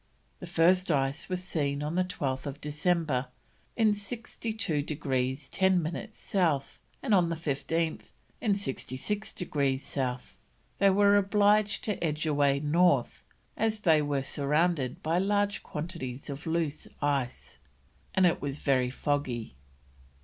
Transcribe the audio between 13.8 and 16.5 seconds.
they were surrounded by large quantities of